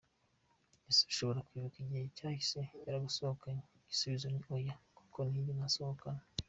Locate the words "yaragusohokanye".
2.85-3.63